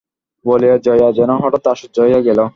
[0.45, 2.39] বলিয়া জয়া যেন হঠাৎ আশ্চর্য হইয়া গেল।